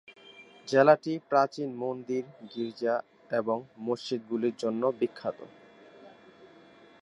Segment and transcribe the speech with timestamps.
[0.67, 2.95] জেলাটি প্রাচীন মন্দির, গীর্জা
[3.31, 3.57] এবং
[3.77, 5.39] মসজিদগুলির জন্য বিখ্যাত।